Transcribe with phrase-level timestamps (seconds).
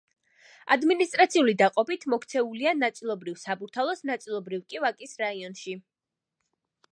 [0.75, 5.77] ადმინისტრაციული დაყოფით მოქცეულია ნაწილობრივ საბურთალოს, ნაწილობრივ კი ვაკის რაიონში.